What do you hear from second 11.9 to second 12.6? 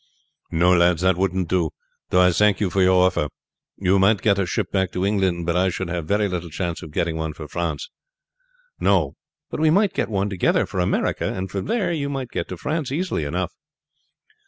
you might get to